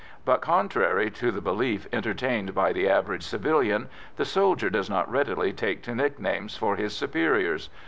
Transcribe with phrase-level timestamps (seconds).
[0.25, 5.53] But, contrary to the belief entertained by the average civilian, the soldier does not readily
[5.53, 7.69] take to nicknames for his superiors.